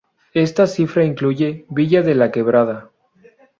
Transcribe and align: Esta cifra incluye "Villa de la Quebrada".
Esta 0.33 0.65
cifra 0.65 1.05
incluye 1.05 1.67
"Villa 1.69 2.01
de 2.01 2.15
la 2.15 2.31
Quebrada". 2.31 2.89